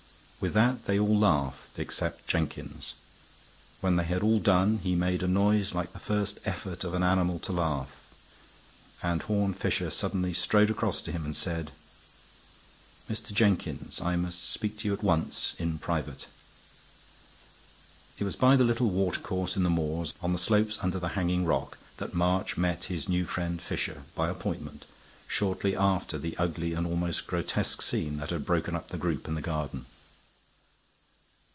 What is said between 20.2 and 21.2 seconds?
on the slope under the